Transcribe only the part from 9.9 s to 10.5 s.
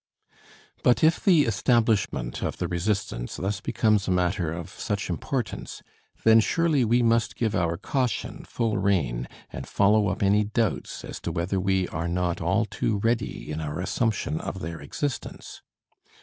up any